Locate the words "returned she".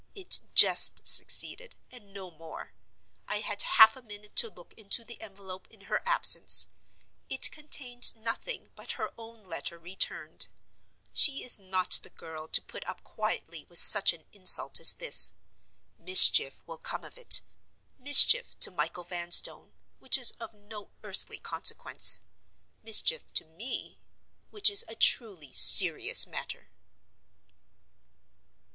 9.77-11.43